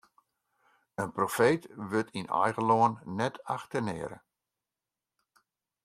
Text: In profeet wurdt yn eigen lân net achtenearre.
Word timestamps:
In 1.01 1.09
profeet 1.17 1.63
wurdt 1.89 2.15
yn 2.19 2.31
eigen 2.41 2.65
lân 2.69 2.93
net 3.19 3.35
achtenearre. 3.55 4.17